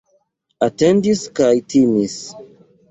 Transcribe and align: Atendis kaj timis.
Atendis 0.69 1.21
kaj 1.41 1.53
timis. 1.73 2.19